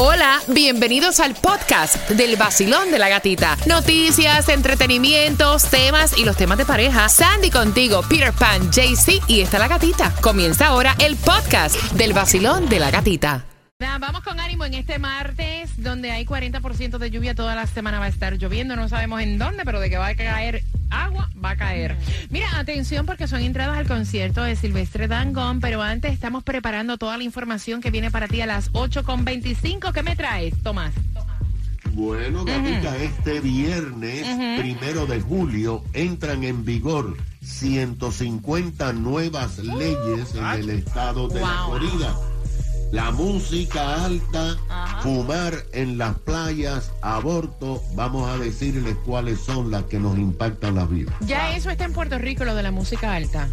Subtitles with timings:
[0.00, 3.56] Hola, bienvenidos al podcast del vacilón de la gatita.
[3.66, 7.08] Noticias, entretenimientos, temas y los temas de pareja.
[7.08, 10.14] Sandy contigo, Peter Pan, JC y está la gatita.
[10.20, 13.44] Comienza ahora el podcast del vacilón de la gatita.
[13.80, 17.34] Vamos con ánimo en este martes, donde hay 40% de lluvia.
[17.34, 18.76] Toda la semana va a estar lloviendo.
[18.76, 21.96] No sabemos en dónde, pero de que va a caer agua, va a caer.
[22.30, 25.60] Mira, atención, porque son entradas al concierto de Silvestre Dangón.
[25.60, 29.92] Pero antes estamos preparando toda la información que viene para ti a las 8.25.
[29.92, 30.94] ¿Qué me traes, Tomás?
[31.92, 34.24] Bueno, gatita, este viernes,
[34.58, 41.66] primero de julio, entran en vigor 150 nuevas leyes en el estado de la.
[41.66, 42.14] Florida.
[42.90, 44.56] La música alta,
[45.02, 50.86] fumar en las playas, aborto, vamos a decirles cuáles son las que nos impactan la
[50.86, 51.12] vida.
[51.20, 53.48] Ya eso está en Puerto Rico, lo de la música alta.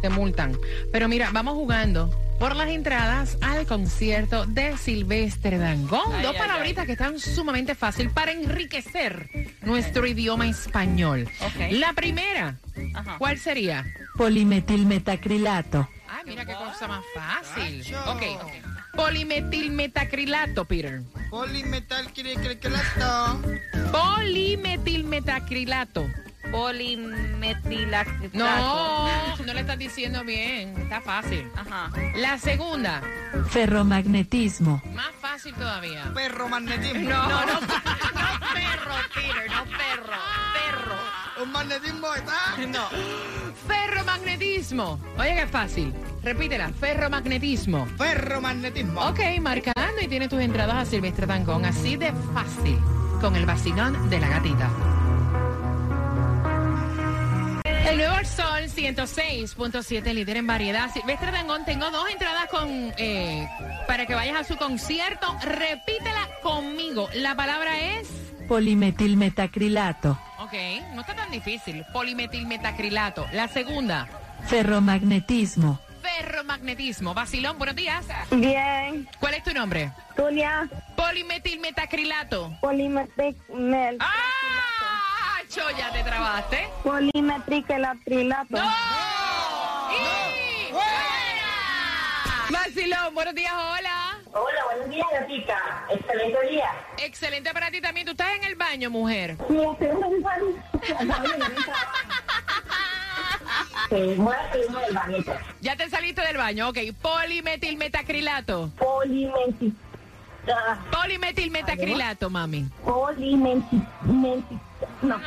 [0.00, 0.56] Te multan.
[0.90, 6.22] Pero mira, vamos jugando por las entradas al concierto de Silvestre Dangón.
[6.22, 9.28] Dos palabritas que están sumamente fácil para enriquecer
[9.62, 11.28] nuestro idioma español.
[11.72, 12.56] La primera,
[13.18, 13.84] ¿cuál sería?
[14.16, 15.88] Polimetilmetacrilato.
[16.08, 17.84] Ay, mira qué cosa más fácil.
[18.06, 18.52] Ok, ok.
[18.94, 21.02] Polimetilmetacrilato, Peter.
[21.30, 23.40] Polimetal crilato.
[23.92, 26.06] Polimetilmetacrilato.
[26.50, 28.38] Polimetilacetato.
[28.38, 30.76] No, no le estás diciendo bien.
[30.78, 31.46] Está fácil.
[31.54, 31.90] Ajá.
[32.16, 33.02] La segunda,
[33.50, 34.80] Ferromagnetismo.
[34.94, 36.10] más fácil todavía.
[36.14, 37.10] Perro magnetismo.
[37.10, 40.16] No, no, no, perro, Peter, no perro,
[40.54, 40.96] perro.
[41.40, 42.56] Un magnetismo está.
[42.68, 42.88] No.
[43.66, 44.98] Ferromagnetismo.
[45.18, 45.94] Oye, que es fácil.
[46.22, 47.86] Repítela, ferromagnetismo.
[47.96, 49.00] Ferromagnetismo.
[49.08, 51.64] Ok, marcando y tienes tus entradas a Silvestre Dangón.
[51.64, 52.78] Así de fácil.
[53.20, 54.70] Con el vacilón de la gatita.
[57.64, 60.92] El nuevo Sol 106.7, líder en variedad.
[60.92, 63.48] Silvestre Dangón, tengo dos entradas con eh,
[63.86, 65.26] para que vayas a su concierto.
[65.42, 67.08] Repítela conmigo.
[67.14, 68.08] La palabra es.
[68.46, 70.18] Polimetilmetacrilato.
[70.48, 70.54] Ok,
[70.94, 71.84] no está tan difícil.
[71.92, 73.26] Polimetilmetacrilato.
[73.32, 74.08] La segunda,
[74.46, 75.78] Ferromagnetismo.
[76.00, 77.12] ferromagnetismo.
[77.12, 78.06] Vacilón, buenos días.
[78.30, 79.92] Bien, ¿Cuál es tu nombre?
[80.16, 80.66] Tulia,
[80.96, 82.56] Polimetilmetacrilato.
[82.62, 85.42] polimetric, mel, ¡Ah!
[85.50, 86.66] Choya, te trabaste.
[86.82, 88.56] polimetricelatrilato.
[88.56, 88.70] ¡No!
[89.92, 92.48] ¡Y fuera!
[92.50, 94.07] Vacilón, buenos días, hola.
[94.32, 95.86] Hola, buenos días, gatita.
[95.90, 96.70] Excelente día.
[96.98, 98.04] Excelente para ti también.
[98.06, 99.36] Tú estás en el baño, mujer.
[99.48, 100.46] Sí, estoy en el baño.
[103.88, 104.14] Sí,
[104.92, 105.32] del.
[105.60, 106.68] Ya te saliste del baño.
[106.68, 108.70] Ok, polimetilmetacrilato.
[108.78, 109.72] Polimenti...
[110.52, 112.66] ah, Polimetilmetacrilato, mami.
[112.84, 113.76] Polimenti...
[114.04, 114.60] menti-
[115.02, 115.16] no.
[115.16, 115.24] No, no,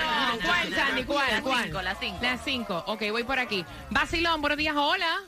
[0.00, 0.38] no, no.
[0.44, 1.04] ¿Cuál, Sandy?
[1.04, 1.42] ¿Cuál?
[1.42, 1.64] ¿Cuál?
[1.64, 2.18] cinco, las cinco.
[2.22, 2.84] Las cinco.
[2.88, 3.64] Ok, voy por aquí.
[3.90, 5.20] Vacilón, buenos días, hola.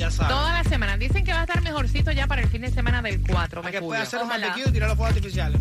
[0.01, 0.33] Ya sabes.
[0.35, 0.97] Toda la semana.
[0.97, 3.71] Dicen que va a estar mejorcito ya para el fin de semana del 4 Para
[3.71, 4.03] de que pueda julio.
[4.03, 4.47] hacer un Ojalá.
[4.49, 5.61] barbecue y tirar los fuegos artificiales.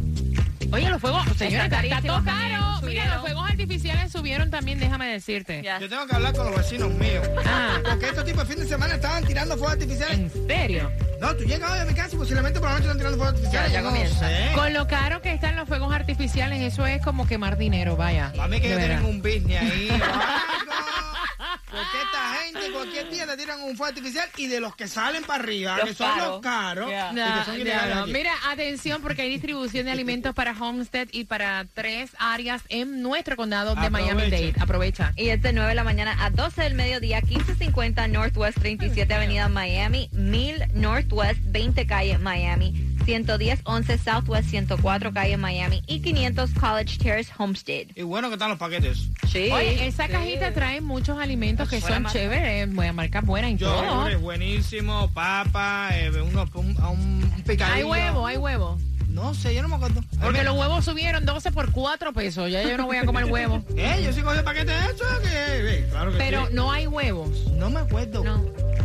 [0.72, 2.82] Oye, los fuegos, señores, está, está todo caro.
[2.84, 5.62] Mira, los fuegos artificiales subieron también, déjame decirte.
[5.64, 5.80] Ya.
[5.80, 7.28] Yo tengo que hablar con los vecinos míos.
[7.46, 10.20] Ah, Porque estos tipos de fin de semana estaban tirando fuegos artificiales.
[10.20, 10.92] ¿en serio?
[11.20, 13.34] No, tú llegas hoy a mi casa y posiblemente por la noche están tirando fuegos
[13.36, 13.72] artificiales.
[13.72, 14.20] Ya, ya no comienza.
[14.30, 14.52] sé.
[14.56, 18.32] Con lo caro que están los fuegos artificiales, eso es como quemar dinero, vaya.
[18.36, 19.90] Para mí que tienen un business ahí.
[21.92, 25.24] que esta gente cualquier día te tiran un fuego artificial y de los que salen
[25.24, 26.28] para arriba, Los que son caros.
[26.28, 27.12] los caros, Yeah.
[27.12, 28.02] y No, que son no, ilegales no.
[28.04, 28.14] aquí.
[28.14, 33.36] Mira, atención porque hay distribución de alimentos para Homestead y para tres áreas en nuestro
[33.36, 33.90] condado de.
[33.90, 34.54] Miami-Dade.
[34.60, 35.14] Aprovecha.
[35.16, 39.50] Y es de 9 de la mañana a 12 del mediodía, 1550 Northwest 37 Avenida
[39.50, 47.00] Miami, 1000 Northwest 20 Calle Miami, 110 11 Southwest 104 Calle Miami y 500 College
[47.00, 47.88] Terrace Homestead.
[47.96, 49.10] Y bueno que están los paquetes.
[49.28, 49.50] Sí.
[49.52, 50.12] Oye, esa sí.
[50.12, 52.14] cajita trae muchos alimentos que son más.
[52.14, 53.84] chéveres, buena marca buena y todo.
[53.84, 57.76] Yogures, buenísimo, papa, eh, un, un, picadillo.
[57.76, 58.78] Hay huevo, hay huevo.
[59.08, 60.04] No sé, yo no me acuerdo.
[60.22, 62.52] Porque los huevos subieron 12 por 4 pesos.
[62.52, 63.64] Ya yo no voy a comer huevo.
[63.76, 66.54] Eh, yo sí cogí el paquete de eso, que, eh, claro que Pero sí.
[66.54, 67.48] no hay huevos.
[67.54, 68.24] No me acuerdo.
[68.24, 68.38] No.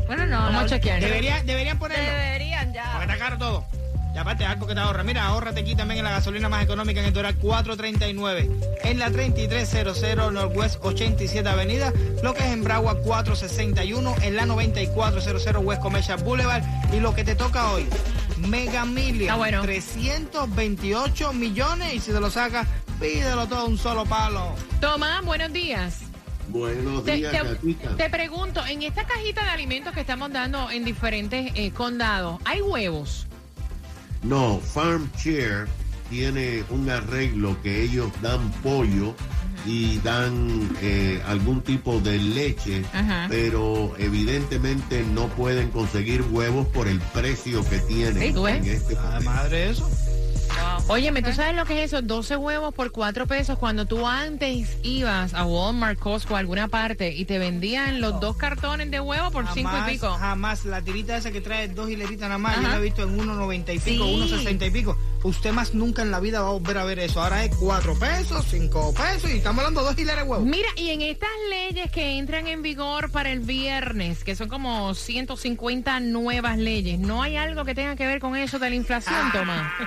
[0.07, 0.39] Bueno, no.
[0.39, 1.01] Vamos a chequear.
[1.01, 2.05] Debería, deberían ponerlo.
[2.05, 3.07] Deberían Para ya.
[3.07, 3.84] que está caro todo.
[4.15, 5.03] Y aparte, algo que te ahorra.
[5.03, 8.49] Mira, ahórrate aquí también en la gasolina más económica en el Doral 439.
[8.85, 11.93] En la 3300 Northwest 87 Avenida.
[12.23, 14.15] Lo que es en Broward 461.
[14.23, 16.63] En la 9400 West Commercial Boulevard.
[16.93, 17.87] Y lo que te toca hoy.
[18.39, 19.31] Mega Million.
[19.31, 19.63] Ah, bueno.
[19.63, 21.95] 328 millones.
[21.95, 22.69] Y si te lo sacas,
[23.01, 24.55] pídelo todo a un solo palo.
[24.81, 26.01] Tomás, buenos días.
[26.49, 27.97] Buenos Te, días, te- Gatica.
[27.97, 32.61] te pregunto, en esta cajita de alimentos que estamos dando en diferentes eh, condados, ¿hay
[32.61, 33.27] huevos?
[34.25, 35.67] No, Farm Chair
[36.11, 39.15] tiene un arreglo que ellos dan pollo
[39.67, 43.27] y dan eh, algún tipo de leche, Ajá.
[43.29, 48.97] pero evidentemente no pueden conseguir huevos por el precio que tienen en este.
[48.97, 49.91] Además de eso.
[50.87, 52.03] Óyeme, ¿tú sabes lo que es eso?
[52.03, 53.59] 12 huevos por 4 pesos.
[53.59, 58.37] Cuando tú antes ibas a Walmart, Costco, a alguna parte y te vendían los dos
[58.37, 60.11] cartones de huevo por 5 Jamás, y pico.
[60.13, 60.65] jamás.
[60.67, 63.75] La tirita esa que trae dos hileritas nada más, yo la he visto en 1.90
[63.75, 64.31] y pico, Sí.
[64.31, 64.99] 1.60 y pico.
[65.23, 67.23] Usted más nunca en la vida va a volver a ver eso.
[67.23, 70.47] Ahora es 4 pesos, 5 pesos y estamos hablando de dos hileras de huevos.
[70.47, 74.93] Mira, y en estas leyes que entran en vigor para el viernes, que son como
[74.95, 79.33] 150 nuevas leyes, ¿no hay algo que tenga que ver con eso de la inflación,
[79.33, 79.73] Tomás?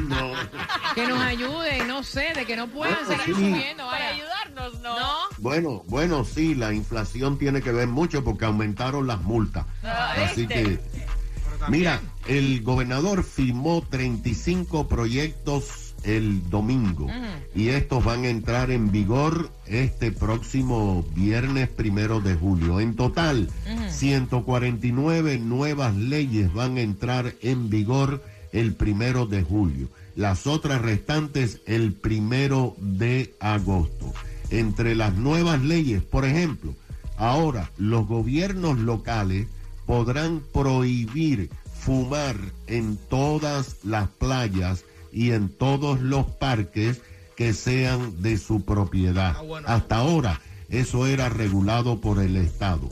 [0.00, 0.32] No.
[0.94, 3.52] Que nos ayude, no sé, de que no puedan Bueno, seguir sí.
[3.52, 3.86] subiendo.
[3.86, 4.98] Para ayudarnos, ¿no?
[4.98, 5.08] ¿No?
[5.38, 9.66] Bueno, bueno, sí, la inflación tiene que ver mucho porque aumentaron las multas.
[9.82, 10.78] Así que,
[11.68, 17.08] mira, el gobernador firmó 35 proyectos el domingo
[17.56, 22.78] y estos van a entrar en vigor este próximo viernes primero de julio.
[22.80, 23.48] En total,
[23.90, 28.22] 149 nuevas leyes van a entrar en vigor
[28.52, 29.88] el primero de julio.
[30.16, 34.12] Las otras restantes el primero de agosto.
[34.50, 36.74] Entre las nuevas leyes, por ejemplo,
[37.16, 39.46] ahora los gobiernos locales
[39.86, 42.36] podrán prohibir fumar
[42.66, 47.00] en todas las playas y en todos los parques
[47.36, 49.36] que sean de su propiedad.
[49.36, 49.62] Ah.
[49.66, 52.88] Hasta ahora eso era regulado por el Estado.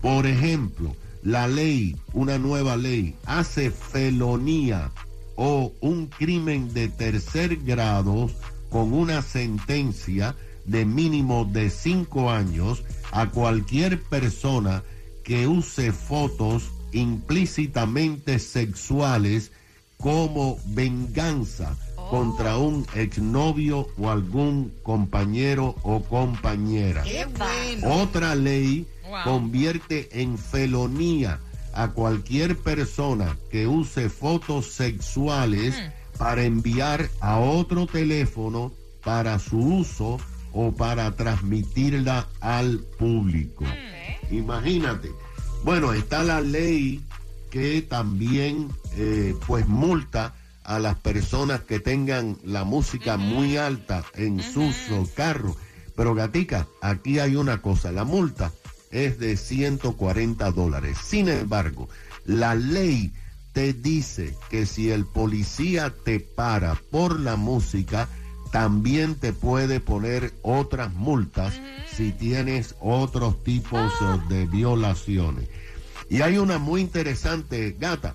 [0.00, 4.90] Por ejemplo, la ley, una nueva ley, hace felonía
[5.36, 8.30] o un crimen de tercer grado
[8.70, 10.34] con una sentencia
[10.64, 12.82] de mínimo de cinco años
[13.12, 14.82] a cualquier persona
[15.24, 19.52] que use fotos implícitamente sexuales
[19.98, 21.76] como venganza
[22.10, 27.02] contra un exnovio o algún compañero o compañera.
[27.02, 28.02] ¡Qué bueno!
[28.02, 29.24] Otra ley Wow.
[29.24, 31.40] convierte en felonía
[31.76, 35.74] a cualquier persona que use fotos sexuales
[36.18, 38.72] para enviar a otro teléfono
[39.04, 40.18] para su uso
[40.52, 43.64] o para transmitirla al público.
[44.30, 45.10] Imagínate.
[45.64, 47.04] Bueno, está la ley
[47.50, 50.34] que también eh, pues multa
[50.64, 55.56] a las personas que tengan la música muy alta en sus oh, carros.
[55.94, 58.50] Pero gatica, aquí hay una cosa, la multa
[58.90, 60.98] es de 140 dólares.
[61.04, 61.88] Sin embargo,
[62.24, 63.12] la ley
[63.52, 68.08] te dice que si el policía te para por la música,
[68.52, 71.60] también te puede poner otras multas
[71.94, 75.48] si tienes otros tipos eh, de violaciones.
[76.08, 78.14] Y hay una muy interesante, gata.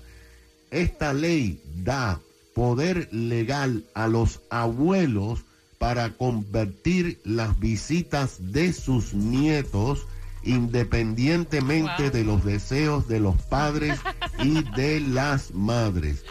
[0.70, 2.20] Esta ley da
[2.54, 5.40] poder legal a los abuelos
[5.78, 10.06] para convertir las visitas de sus nietos
[10.42, 13.98] independientemente de los deseos de los padres
[14.42, 16.24] y de las madres.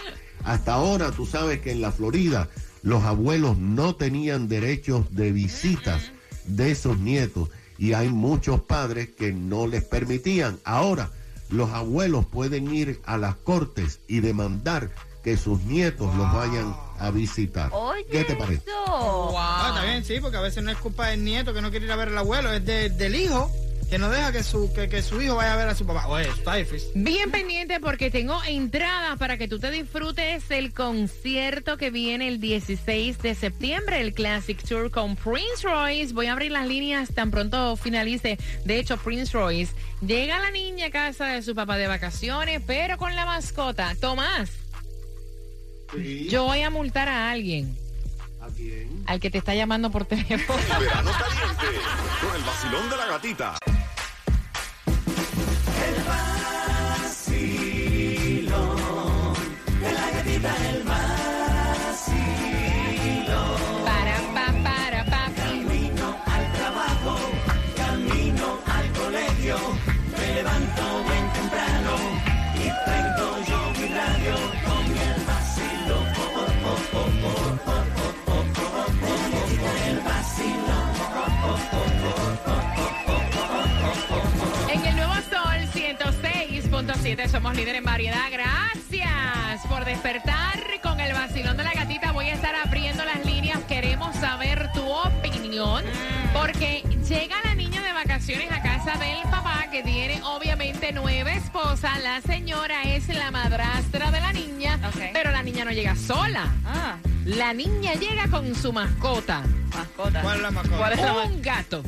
[0.43, 2.49] Hasta ahora tú sabes que en la Florida
[2.83, 6.11] los abuelos no tenían derechos de visitas
[6.45, 10.59] de esos nietos y hay muchos padres que no les permitían.
[10.63, 11.11] Ahora
[11.49, 14.89] los abuelos pueden ir a las cortes y demandar
[15.23, 17.69] que sus nietos los vayan a visitar.
[17.73, 18.63] Oye, ¿Qué te parece?
[18.65, 19.35] eso.
[19.37, 21.85] Ah, está bien, sí, porque a veces no es culpa del nieto que no quiere
[21.85, 23.51] ir a ver al abuelo, es de- del hijo
[23.91, 26.07] que no deja que su, que, que su hijo vaya a ver a su papá.
[26.07, 26.89] Oye, está difícil.
[26.95, 32.39] Bien pendiente porque tengo entradas para que tú te disfrutes el concierto que viene el
[32.39, 36.13] 16 de septiembre, el Classic Tour con Prince Royce.
[36.13, 38.39] Voy a abrir las líneas tan pronto finalice.
[38.63, 42.61] De hecho, Prince Royce llega a la niña a casa de su papá de vacaciones,
[42.65, 43.93] pero con la mascota.
[43.99, 44.51] Tomás,
[45.93, 46.29] Sí.
[46.29, 47.77] yo voy a multar a alguien,
[48.39, 49.03] ¿A quién?
[49.05, 50.57] al que te está llamando por teléfono.
[50.79, 51.81] Verano caliente
[52.21, 53.57] con el vacilón de la gatita.
[87.11, 88.29] 106.7 somos líder en variedad.
[88.31, 92.11] Gracias por despertar con el vacilón de la gatita.
[92.11, 93.59] Voy a estar abriendo las líneas.
[93.67, 95.83] Queremos saber tu opinión
[96.33, 102.01] porque llega la niña de vacaciones a casa del papá que tiene obviamente nueve esposas.
[102.01, 104.79] La señora es la madrastra de la niña,
[105.11, 106.47] pero la niña no llega sola.
[106.65, 109.43] Ah, La niña llega con su mascota,
[109.75, 110.21] mascota.
[110.21, 110.77] ¿Cuál es la mascota?
[110.77, 111.83] ¿Cuál es la un gato.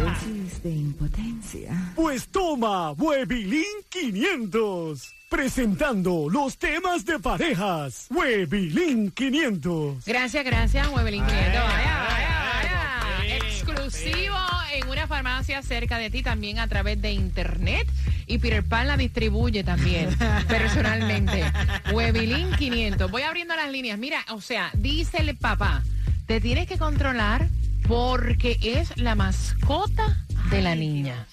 [0.00, 1.92] Dosis de impotencia.
[1.94, 5.14] Pues toma, Webilin 500.
[5.28, 8.06] Presentando los temas de parejas.
[8.10, 10.04] Webilin 500.
[10.06, 11.52] Gracias, gracias, Huevelín 500.
[11.52, 13.00] Vaya, vaya, ay, vaya.
[13.00, 14.36] por fin, Exclusivo
[14.72, 17.86] en una farmacia cerca de ti, también a través de internet.
[18.26, 20.08] Y Peter Pan la distribuye también,
[20.48, 21.44] personalmente.
[21.92, 23.10] Webilin 500.
[23.10, 23.98] Voy abriendo las líneas.
[23.98, 25.82] Mira, o sea, dice el papá,
[26.26, 27.48] te tienes que controlar
[27.88, 31.26] porque es la mascota de la niña.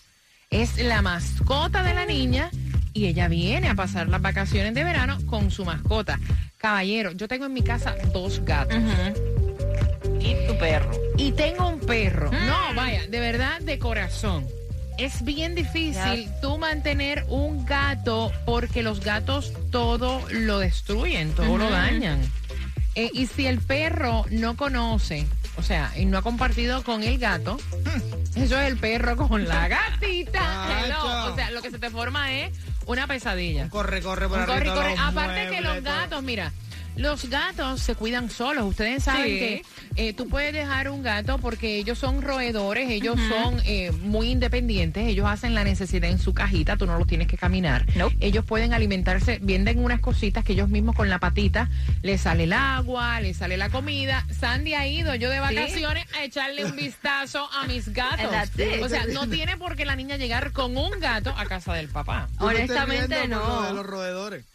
[0.49, 2.49] Es la mascota de la niña
[2.93, 6.17] y ella viene a pasar las vacaciones de verano con su mascota.
[6.57, 8.77] Caballero, yo tengo en mi casa dos gatos.
[10.21, 10.91] Y tu perro.
[11.17, 12.31] Y tengo un perro.
[12.31, 14.47] No, vaya, de verdad, de corazón.
[14.97, 21.69] Es bien difícil tú mantener un gato porque los gatos todo lo destruyen, todo lo
[21.69, 22.21] dañan.
[22.95, 27.17] Eh, y si el perro no conoce, o sea, y no ha compartido con el
[27.17, 27.57] gato,
[28.35, 30.39] eso es el perro con la gatita.
[30.39, 31.31] Chacho.
[31.31, 32.51] O sea, lo que se te forma es
[32.85, 33.69] una pesadilla.
[33.69, 34.75] Corre, corre por Un corre, arriba.
[34.75, 34.95] corre.
[34.97, 36.51] Aparte que los gatos, mira,
[36.95, 38.65] los gatos se cuidan solos.
[38.65, 39.39] Ustedes saben Sí.
[39.39, 39.65] que
[39.97, 45.07] eh, tú puedes dejar un gato porque ellos son roedores, ellos son eh, muy independientes,
[45.07, 47.85] ellos hacen la necesidad en su cajita, tú no los tienes que caminar.
[47.95, 48.15] Nope.
[48.19, 51.69] Ellos pueden alimentarse, venden unas cositas que ellos mismos con la patita
[52.01, 54.25] les sale el agua, les sale la comida.
[54.39, 58.31] Sandy ha ido yo de vacaciones a echarle un vistazo a mis gatos.
[58.81, 61.87] O sea, no tiene por qué la niña llegar con un gato a casa del
[61.89, 62.27] papá.
[62.39, 63.73] Honestamente, lo de no.
[63.73, 64.45] los roedores.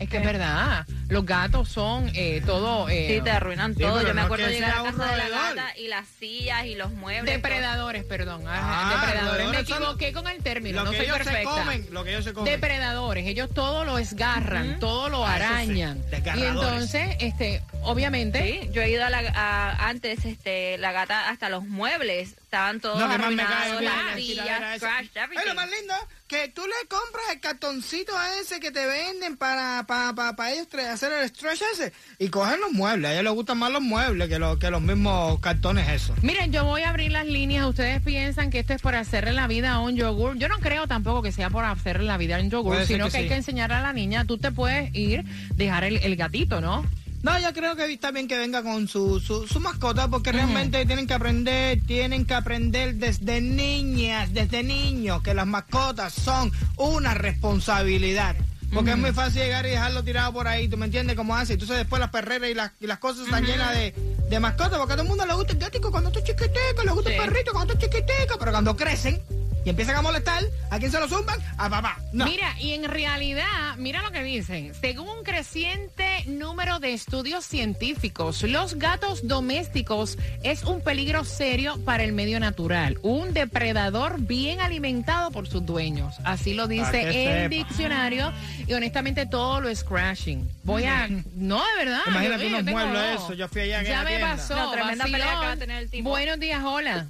[0.00, 4.00] Es que es verdad, los gatos son eh, todo eh, Sí, te arruinan Sí, todo.
[4.00, 6.90] Yo me no acuerdo llegar a casa de la gata y las sillas y los
[6.92, 7.26] muebles.
[7.26, 9.48] depredadores, perdón, ajá, Ah, depredadores.
[9.50, 11.38] Me equivoqué con el término, Lo no que soy ellos perfecta.
[11.40, 12.50] se comen, lo que ellos se comen.
[12.50, 15.52] Depredadores, ellos todo lo esgarran, todo lo Ah, eso sí,
[15.82, 16.02] arañan.
[16.34, 21.28] y entonces, este, obviamente, Sí, yo he ido a la, a- antes, este, la gata,
[21.28, 25.10] hasta los muebles, estaban todos No, que más me cae arruinados, las sillas, crashed, Ay,
[25.24, 25.46] everything.
[25.46, 25.94] lo más lindo
[26.30, 30.52] que tú le compras el cartoncito a ese que te venden para, para, para, para
[30.52, 33.10] ellos hacer el stretch ese y cogen los muebles.
[33.10, 36.22] A ellos les gustan más los muebles que, los que los mismos cartones esos.
[36.22, 37.66] miren, yo voy a abrir las líneas.
[37.66, 40.38] Ustedes piensan que esto es por hacerle la vida a un yogur.
[40.38, 43.10] Yo no creo tampoco que sea por hacerle la vida a un yogur, sino que
[43.10, 44.24] que, hay que enseñarle a la niña.
[44.24, 45.24] Tú te puedes ir,
[45.56, 46.84] dejar el, el gatito, ¿no?
[47.22, 50.86] No, yo creo que está bien que venga con su, su, su mascota porque realmente
[50.86, 57.12] tienen que aprender, tienen que aprender desde niñas, desde niños, que las mascotas son una
[57.12, 58.36] responsabilidad.
[58.72, 61.54] Porque es muy fácil llegar y dejarlo tirado por ahí, ¿tú me entiendes cómo hace?
[61.54, 63.92] Entonces después las perreras y las, y las cosas están llenas de,
[64.30, 66.92] de mascotas, porque a todo el mundo le gusta el gatico cuando está chiquitico, le
[66.92, 69.20] gusta el perrito cuando está chiquitico, pero cuando crecen,
[69.64, 71.38] y empiezan a molestar, ¿a quién se lo zumban?
[71.58, 71.98] A papá.
[72.12, 72.24] No.
[72.24, 74.72] Mira, y en realidad, mira lo que dicen.
[74.80, 82.02] Según un creciente número de estudios científicos, los gatos domésticos es un peligro serio para
[82.04, 82.98] el medio natural.
[83.02, 86.16] Un depredador bien alimentado por sus dueños.
[86.24, 87.48] Así lo dice el sepa.
[87.48, 88.32] diccionario.
[88.66, 90.48] Y honestamente todo lo es crashing.
[90.64, 91.08] Voy a...
[91.34, 92.00] No, de verdad.
[92.06, 94.36] Imagínate yo- yo unos tengo muebles eso, yo fui allá en Ya me tienda.
[94.36, 94.56] pasó.
[94.56, 96.08] No, tremenda pelea que va a tener el tipo.
[96.08, 97.06] Buenos días, hola.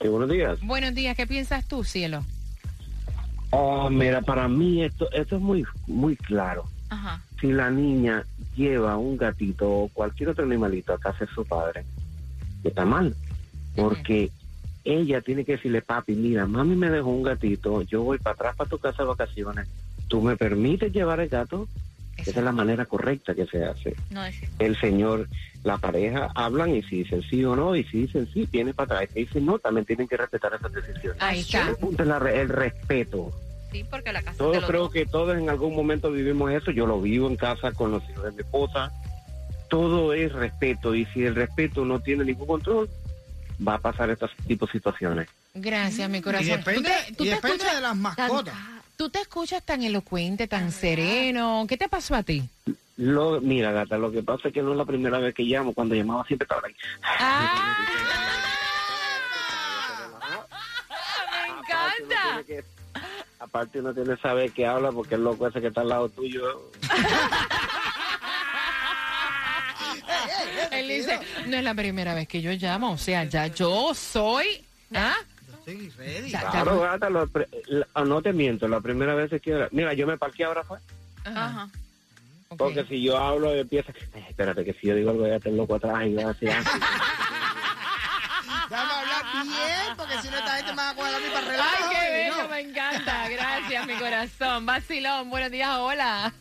[0.00, 0.60] Sí, buenos días.
[0.62, 2.24] Buenos días, ¿qué piensas tú, cielo?
[3.50, 6.64] Oh, mira, para mí esto, esto es muy, muy claro.
[6.90, 7.22] Ajá.
[7.40, 8.24] Si la niña
[8.56, 11.84] lleva un gatito o cualquier otro animalito a casa de su padre,
[12.64, 13.14] está mal.
[13.76, 14.30] Porque
[14.84, 18.56] ella tiene que decirle, papi, mira, mami me dejó un gatito, yo voy para atrás
[18.56, 19.68] para tu casa de vacaciones.
[20.08, 21.68] ¿Tú me permites llevar el gato?
[22.16, 23.94] Esa es la manera correcta que se hace.
[24.10, 25.28] No es El señor,
[25.68, 28.96] la pareja hablan y si dicen sí o no, y si dicen sí, viene para
[28.96, 29.10] atrás.
[29.10, 31.22] Y si dicen no, también tienen que respetar esas decisiones.
[31.22, 31.68] Ahí está.
[31.68, 33.30] El punto es la re- el respeto.
[33.70, 36.70] Sí, porque la casa Todos te creo que todos en algún momento vivimos eso.
[36.70, 38.90] Yo lo vivo en casa con los hijos de mi esposa.
[39.68, 42.88] Todo es respeto y si el respeto no tiene ningún control,
[43.66, 45.28] va a pasar este tipo de situaciones.
[45.54, 46.48] Gracias, mi Y corazón.
[46.48, 48.54] depende, ¿Tú te, tú y te depende escuchas, de las mascotas.
[48.96, 51.66] tú te escuchas tan elocuente, tan sereno.
[51.68, 52.48] ¿Qué te pasó a ti?
[52.98, 55.72] Lo, mira, gata, lo que pasa es que no es la primera vez que llamo.
[55.72, 56.74] Cuando llamaba siempre estaba ahí.
[57.02, 57.76] ¡Ah!
[61.32, 62.44] ¡Me Aparte, uno encanta!
[62.44, 62.78] tiene que-
[63.40, 66.08] Aparte uno tiene que saber que habla porque el loco ese que está al lado
[66.08, 66.70] tuyo.
[70.72, 74.64] Él dice, no es la primera vez que yo llamo, o sea, ya yo soy...
[74.94, 75.14] ¿Ah?
[75.64, 76.30] Sí, ready.
[76.30, 77.28] Ya, Claro, gata, lo
[77.66, 79.68] la- no te miento, la primera vez es que...
[79.70, 80.78] Mira, yo me parqué ahora fue.
[81.24, 81.46] Ajá.
[81.46, 81.68] Ajá.
[82.56, 83.92] Porque si yo hablo y empieza...
[84.14, 86.78] "Ay, espérate, que si yo digo algo ya te loco atrás y va así, así.
[88.70, 91.46] Déjame hablar bien, porque si no esta gente me va a coger a mí para
[91.46, 91.76] relajo.
[91.78, 92.48] Ay, qué bello, no.
[92.48, 93.28] me encanta.
[93.28, 94.66] Gracias, mi corazón.
[94.66, 96.32] Vacilón, buenos días, hola.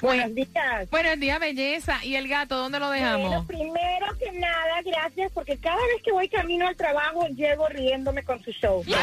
[0.00, 0.90] Buenos días.
[0.90, 2.04] Buenos días, belleza.
[2.04, 3.46] ¿Y el gato, dónde lo Bueno, dejamos?
[3.46, 8.42] primero que nada, gracias, porque cada vez que voy camino al trabajo llego riéndome con
[8.44, 8.82] su show.
[8.84, 9.00] Grita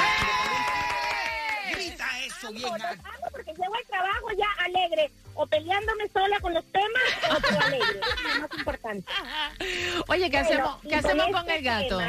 [2.44, 2.72] eso bien
[3.32, 8.00] porque llego al trabajo ya alegre, o peleándome sola con los temas, o alegre.
[8.00, 9.12] Es lo más importante.
[10.08, 12.00] Oye, ¿qué hacemos, ¿qué hacemos con este el gato?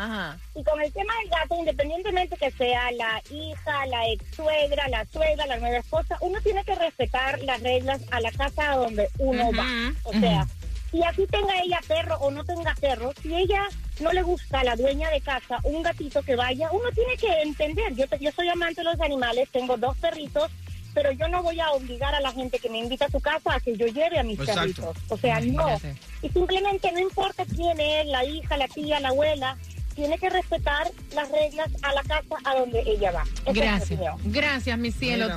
[0.00, 0.38] Ajá.
[0.54, 5.04] Y con el tema del gato, independientemente que sea la hija, la ex suegra, la
[5.06, 9.08] suegra, la nueva esposa, uno tiene que respetar las reglas a la casa a donde
[9.18, 9.64] uno Ujú, va.
[10.04, 10.20] O ujú.
[10.20, 10.46] sea,
[10.90, 13.62] si así tenga ella perro o no tenga perro, si ella
[14.00, 17.42] no le gusta a la dueña de casa un gatito que vaya, uno tiene que
[17.42, 17.94] entender.
[17.94, 20.50] Yo, te- yo soy amante de los animales, tengo dos perritos,
[20.94, 23.54] pero yo no voy a obligar a la gente que me invita a su casa
[23.54, 24.60] a que yo lleve a mis Exacto.
[24.62, 24.96] perritos.
[25.08, 25.78] O sea, no.
[26.22, 29.56] Y simplemente no importa quién es, la hija, la tía, la abuela,
[29.94, 33.22] tiene que respetar las reglas a la casa a donde ella va.
[33.22, 34.14] Esa es mi Gracias.
[34.24, 35.26] Gracias, mi cielo.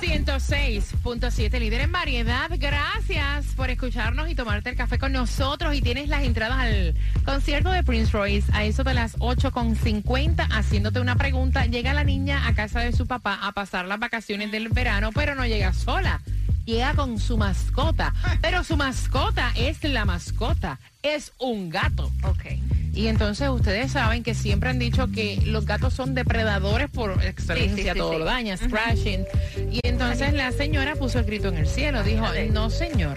[0.00, 2.50] 106.7 líder en variedad.
[2.58, 5.74] Gracias por escucharnos y tomarte el café con nosotros.
[5.74, 11.00] Y tienes las entradas al concierto de Prince Royce a eso de las 8.50 haciéndote
[11.00, 11.66] una pregunta.
[11.66, 15.34] Llega la niña a casa de su papá a pasar las vacaciones del verano, pero
[15.34, 16.20] no llega sola.
[16.64, 18.14] Llega con su mascota.
[18.40, 20.78] Pero su mascota es la mascota.
[21.02, 22.10] Es un gato.
[22.22, 22.44] Ok.
[22.92, 27.76] Y entonces ustedes saben que siempre han dicho que los gatos son depredadores por excelencia,
[27.76, 29.24] Sí, sí, sí, todo lo daña, scratching.
[29.70, 33.16] Y entonces la señora puso el grito en el cielo, dijo, no señor,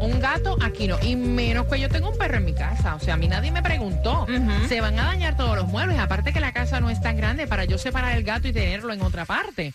[0.00, 3.00] un gato aquí no, y menos que yo tengo un perro en mi casa, o
[3.00, 4.26] sea, a mí nadie me preguntó,
[4.68, 7.46] se van a dañar todos los muebles, aparte que la casa no es tan grande
[7.46, 9.74] para yo separar el gato y tenerlo en otra parte.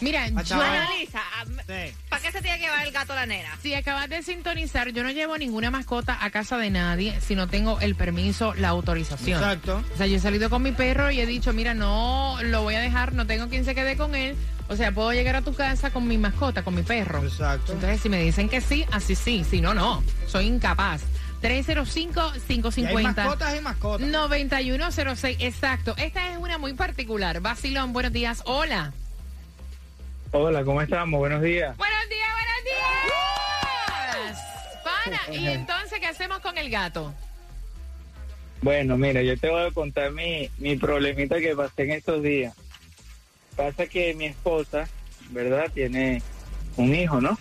[0.00, 0.60] Mira, yo...
[0.60, 1.20] Analiza,
[1.66, 1.94] Sí.
[2.08, 3.48] ¿para qué se tiene que llevar el gato a la nena?
[3.62, 7.48] Si acabas de sintonizar, yo no llevo ninguna mascota a casa de nadie si no
[7.48, 9.40] tengo el permiso, la autorización.
[9.42, 9.82] Exacto.
[9.92, 12.74] O sea, yo he salido con mi perro y he dicho, mira, no lo voy
[12.74, 14.36] a dejar, no tengo quien se quede con él.
[14.68, 17.22] O sea, puedo llegar a tu casa con mi mascota, con mi perro.
[17.22, 17.72] Exacto.
[17.72, 19.44] Entonces, si me dicen que sí, así sí.
[19.48, 20.02] Si no, no.
[20.26, 21.02] Soy incapaz.
[21.42, 23.14] Y hay 305-550.
[23.14, 24.06] mascotas y mascotas.
[24.08, 25.94] 9106, exacto.
[25.96, 27.40] Esta es una muy particular.
[27.40, 28.42] Basilón, buenos días.
[28.46, 28.92] Hola.
[30.32, 31.18] Hola, ¿cómo estamos?
[31.18, 31.76] Buenos días.
[31.76, 32.64] Buenos días, buenos
[34.32, 34.38] días.
[34.84, 37.14] Pana, ¿y entonces qué hacemos con el gato?
[38.62, 42.54] Bueno, mira, yo te voy a contar mi, mi problemita que pasé en estos días.
[43.54, 44.88] Pasa que mi esposa,
[45.30, 45.70] ¿verdad?
[45.72, 46.22] Tiene
[46.76, 47.38] un hijo, ¿no?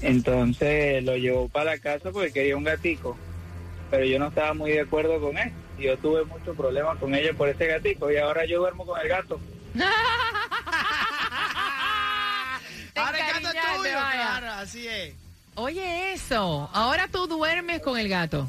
[0.00, 3.16] Entonces lo llevó para la casa porque quería un gatico.
[3.90, 5.52] Pero yo no estaba muy de acuerdo con él.
[5.78, 8.10] Y yo tuve muchos problemas con ella por ese gatico.
[8.10, 9.38] Y ahora yo duermo con el gato.
[13.06, 14.12] Ahora el gato es tuyo, vaya.
[14.12, 15.14] claro, así es.
[15.54, 16.70] Oye, eso.
[16.72, 18.48] Ahora tú duermes con el gato.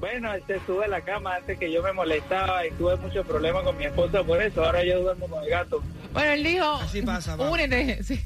[0.00, 3.26] Bueno, él se sube a la cama antes que yo me molestaba y tuve muchos
[3.26, 4.64] problemas con mi esposa por eso.
[4.64, 5.82] Ahora yo duermo con el gato.
[6.12, 8.02] Bueno, él dijo, Así pasa, únete.
[8.04, 8.24] Sí.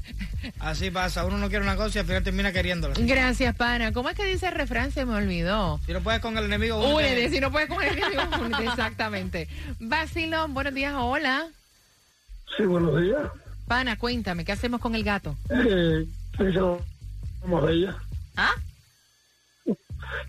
[0.59, 1.25] Así pasa.
[1.25, 2.93] Uno no quiere una cosa y al final termina queriéndola.
[2.99, 3.91] Gracias, pana.
[3.91, 4.91] ¿Cómo es que dice el refrán?
[4.91, 5.79] Se me olvidó.
[5.85, 6.93] Si no puedes con el enemigo, únete.
[7.13, 9.47] Únete, si no puedes con el enemigo, únete, exactamente.
[9.79, 11.47] Basilón, buenos días, hola.
[12.55, 13.21] Sí, buenos días.
[13.67, 15.35] Pana, cuéntame, ¿qué hacemos con el gato?
[15.49, 16.05] Eh,
[16.37, 16.81] ¿Qué dice la voz
[17.47, 17.95] más bella?
[18.35, 18.51] ¿Ah?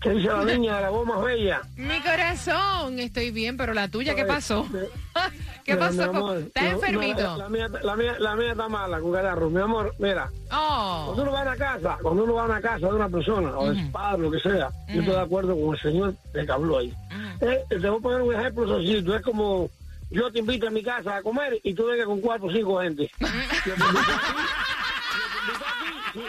[0.01, 1.61] ¿Qué dice la niña de la voz más bella?
[1.75, 4.65] Mi corazón, estoy bien, pero la tuya, ¿qué pasó?
[5.65, 6.37] ¿Qué pasó?
[6.37, 7.37] ¿Estás enfermito?
[7.37, 9.49] la, mía, la, mía, la mía está mala, cucaracho.
[9.49, 11.05] Mi amor, mira, Oh.
[11.07, 13.57] cuando uno va a una casa, cuando uno va a una casa de una persona,
[13.57, 16.51] o de su padre, lo que sea, yo estoy de acuerdo con el señor que
[16.51, 16.93] habló ahí.
[17.41, 19.15] Eh, te voy a poner un ejemplo sencillo.
[19.15, 19.69] Es como
[20.09, 22.79] yo te invito a mi casa a comer y tú vengas con cuatro o cinco
[22.81, 23.09] gente.
[23.19, 24.13] Yo te invito a
[24.53, 26.21] ti, yo te invito a ti, sí,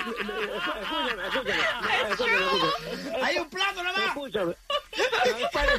[0.57, 1.53] Escúchame, escúchame.
[2.11, 3.23] escúchame, escúchame.
[3.23, 4.07] Hay un plato nada más.
[4.09, 4.55] Escúchame.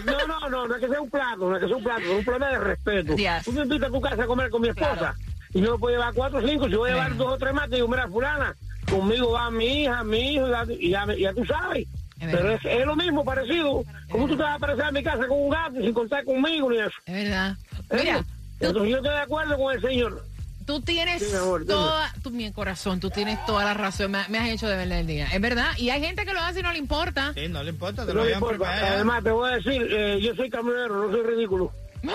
[0.06, 2.02] No, no, no, no es que sea un plato, no es que sea un plato,
[2.02, 3.16] es un problema de respeto.
[3.16, 3.44] Yes.
[3.46, 5.16] Tú me invitas a tu casa a comer con mi esposa Claro.
[5.54, 7.70] y yo puedo llevar cuatro o cinco, si voy a llevar dos o tres más,
[7.70, 8.56] te digo, mira, fulana,
[8.90, 10.46] conmigo va mi hija, mi hijo,
[10.80, 11.88] y ya, ya, tú sabes.
[12.20, 13.84] Es Pero es, es lo mismo, parecido.
[14.10, 16.70] ¿Cómo tú te vas a aparecer a mi casa con un gato sin contar conmigo
[16.72, 16.90] ni eso?
[17.06, 17.56] Es verdad.
[17.90, 17.98] ¿Eh?
[18.00, 18.24] Mira,
[18.60, 20.24] Entonces yo estoy de acuerdo con el señor.
[20.66, 24.50] tú tienes Sí, amor, toda, mi corazón, tú tienes toda la razón, me, me has
[24.50, 25.28] hecho de verdad el día.
[25.32, 27.32] Es verdad, y hay gente que lo hace y no le importa.
[27.34, 28.70] Sí, no le importa, te No lo importa.
[28.94, 31.72] Además, te voy a decir, eh, yo soy camionero, no soy ridículo.
[31.98, 32.14] Está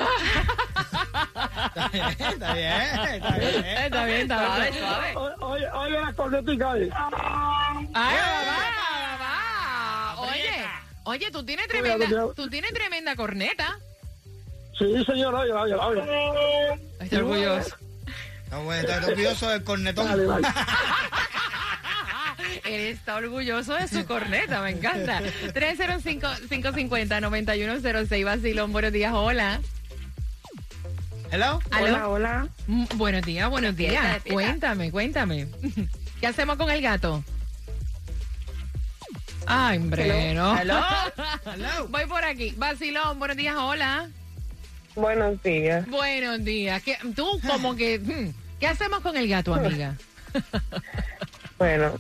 [1.89, 2.73] bien, está bien,
[3.15, 3.65] está bien.
[3.65, 4.75] Está bien, está bien.
[4.79, 5.17] suave.
[5.17, 6.91] O- Oye, oye las corneticas, oye.
[7.95, 8.17] Ay, mamá,
[9.19, 10.15] mamá.
[10.21, 10.65] Oye,
[11.05, 12.07] oye, tú tienes tremenda,
[12.37, 13.79] tú tienes tremenda corneta.
[14.83, 16.03] Sí, señor, oye, oye, oye.
[17.01, 17.77] Estoy orgulloso.
[18.45, 20.07] Está bueno, está orgulloso del cornetón.
[20.09, 20.49] Dale, dale.
[22.65, 25.21] Él está orgulloso de su corneta, me encanta.
[25.55, 29.61] 305-550-9106, Basilón, buenos días, hola.
[31.31, 31.61] Hello.
[31.81, 32.49] Hola, hola.
[32.67, 34.23] Mm, Buenos días, buenos días.
[34.31, 35.47] Cuéntame, cuéntame.
[36.21, 37.25] ¿Qué hacemos con el gato?
[39.47, 40.59] Ay, hombre, no.
[40.59, 40.81] Hello.
[41.47, 41.87] Hello.
[41.89, 42.53] Voy por aquí.
[42.57, 44.09] Basilón, buenos días, hola.
[44.95, 45.87] Buenos días.
[45.89, 46.83] Buenos días.
[46.83, 47.99] ¿Qué- tú como que...
[47.99, 49.97] hmm, ¿Qué hacemos con el gato, amiga?
[51.59, 51.93] Bueno,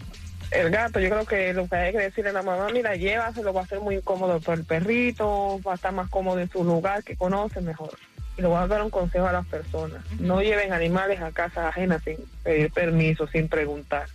[0.50, 3.52] el gato, yo creo que lo que hay que decirle a la mamá, mira, llévaselo,
[3.52, 6.64] va a ser muy incómodo para el perrito, va a estar más cómodo en su
[6.64, 7.96] lugar, que conoce mejor.
[8.36, 10.02] Y le voy a dar un consejo a las personas.
[10.18, 14.06] No lleven animales a casas ajenas sin pedir permiso, sin preguntar.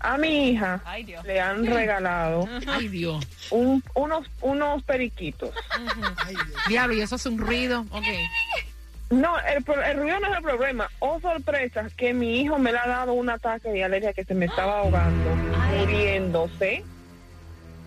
[0.00, 1.24] A mi hija Ay, Dios.
[1.24, 3.26] le han regalado Ay, Dios.
[3.50, 5.50] un- unos, unos periquitos.
[6.24, 6.62] Ay, Dios.
[6.68, 7.84] Diablo, y eso es un ruido.
[9.10, 10.88] No, el, el ruido no es el problema.
[10.98, 14.34] Oh, sorpresa, que mi hijo me le ha dado un ataque de alergia que se
[14.34, 15.30] me estaba ahogando,
[15.78, 16.84] muriéndose,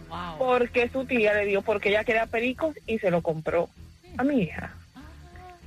[0.10, 0.38] Wow.
[0.40, 3.70] porque su tía le dio, porque ella quería pericos y se lo compró
[4.18, 4.76] a mi hija.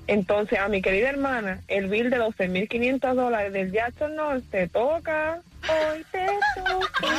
[0.06, 5.40] Entonces, a mi querida hermana, el bill de 12.500 dólares del Jackson North te toca.
[5.68, 6.26] Hoy te
[6.64, 7.18] toca.